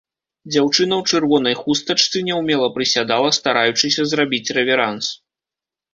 Дзяўчына 0.53 0.93
ў 1.01 1.13
чырвонай 1.13 1.55
хустачцы 1.61 2.17
няўмела 2.29 2.69
прысядала, 2.77 3.29
стараючыся 3.41 4.01
зрабіць 4.15 4.45
рэверанс. 4.61 5.05